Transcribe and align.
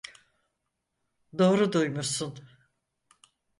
Doğru 1.37 1.71
duymuşsun. 1.73 2.33